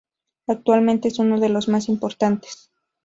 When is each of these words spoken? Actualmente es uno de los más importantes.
Actualmente 0.47 1.09
es 1.09 1.19
uno 1.19 1.39
de 1.39 1.49
los 1.49 1.67
más 1.67 1.87
importantes. 1.87 2.71